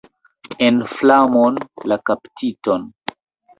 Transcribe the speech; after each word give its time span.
En 0.67 0.79
flamon 0.93 1.61
la 1.93 2.01
kaptiton! 2.13 2.91